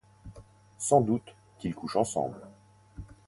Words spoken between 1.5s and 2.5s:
qu'ils couchent ensemble.